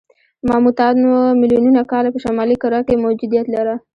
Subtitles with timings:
[0.47, 3.75] ماموتانو میلیونونه کاله په شمالي کره کې موجودیت لاره.